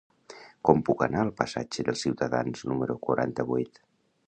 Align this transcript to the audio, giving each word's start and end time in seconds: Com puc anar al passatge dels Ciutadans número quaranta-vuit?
Com 0.69 0.79
puc 0.87 1.03
anar 1.07 1.19
al 1.25 1.29
passatge 1.41 1.85
dels 1.89 2.03
Ciutadans 2.07 2.65
número 2.73 2.99
quaranta-vuit? 3.07 3.81